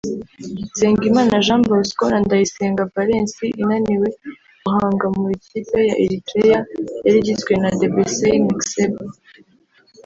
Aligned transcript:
Nsengimana 0.73 1.33
Jean 1.45 1.61
Bosco 1.69 2.03
na 2.11 2.19
Ndayisenga 2.25 2.83
Valens 2.93 3.33
inaniwe 3.61 4.07
guhangamura 4.63 5.33
ikipe 5.39 5.79
ya 5.89 5.95
Eritrea 6.03 6.59
yari 7.05 7.17
igizwe 7.21 7.53
na 7.61 7.69
Debesay 7.79 8.37
Mekseb 8.45 8.93